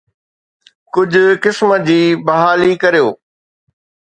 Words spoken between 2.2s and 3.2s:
بحالي ڪريو.